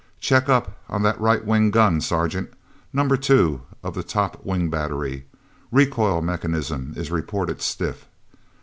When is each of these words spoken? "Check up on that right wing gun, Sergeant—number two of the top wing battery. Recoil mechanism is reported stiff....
"Check 0.19 0.49
up 0.49 0.81
on 0.89 1.03
that 1.03 1.21
right 1.21 1.45
wing 1.45 1.69
gun, 1.69 2.01
Sergeant—number 2.01 3.17
two 3.17 3.61
of 3.83 3.93
the 3.93 4.01
top 4.01 4.43
wing 4.43 4.67
battery. 4.71 5.27
Recoil 5.71 6.23
mechanism 6.23 6.95
is 6.97 7.11
reported 7.11 7.61
stiff.... 7.61 8.07